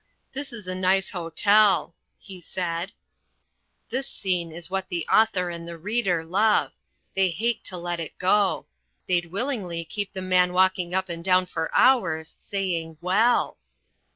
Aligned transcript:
"This 0.33 0.51
is 0.51 0.65
a 0.67 0.73
nice 0.73 1.11
hotel," 1.11 1.93
he 2.17 2.41
said. 2.41 2.91
(This 3.91 4.07
scene 4.09 4.51
is 4.51 4.67
what 4.71 4.87
the 4.89 5.05
author 5.07 5.51
and 5.51 5.67
the 5.67 5.77
reader 5.77 6.25
love; 6.25 6.71
they 7.15 7.29
hate 7.29 7.63
to 7.65 7.77
let 7.77 7.99
it 7.99 8.17
go. 8.17 8.65
They'd 9.07 9.27
willingly 9.31 9.85
keep 9.85 10.13
the 10.13 10.21
man 10.23 10.53
walking 10.53 10.95
up 10.95 11.07
and 11.07 11.23
down 11.23 11.45
for 11.45 11.69
hours 11.75 12.35
saying 12.39 12.97
"Well!") 12.99 13.57